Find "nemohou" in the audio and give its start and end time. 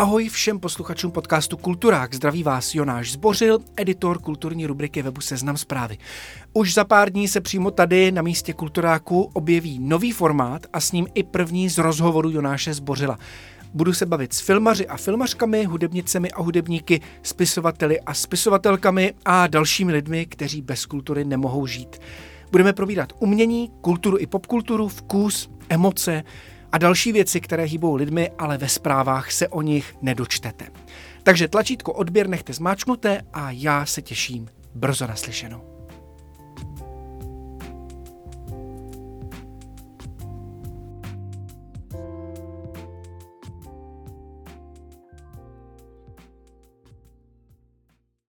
21.24-21.66